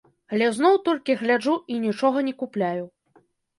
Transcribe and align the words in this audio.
Але 0.35 0.45
зноў 0.55 0.79
толькі 0.87 1.17
гляджу 1.21 1.55
і 1.75 1.79
нічога 1.85 2.27
не 2.31 2.35
купляю. 2.43 2.85